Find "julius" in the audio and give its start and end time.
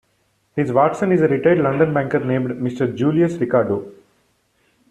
2.95-3.35